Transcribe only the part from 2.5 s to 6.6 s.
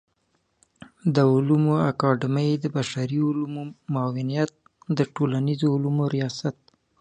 د بشري علومو معاونيت د ټولنيزو علومو ریاست